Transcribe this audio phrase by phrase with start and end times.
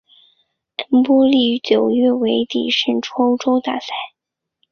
[0.89, 3.85] 恩波利于九月尾底胜出欧洲大赛。